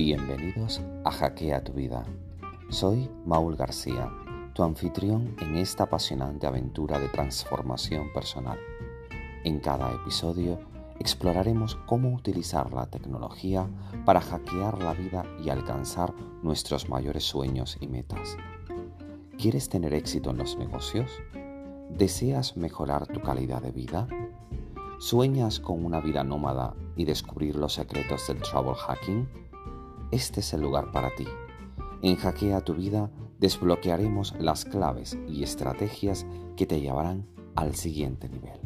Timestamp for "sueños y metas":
17.24-18.36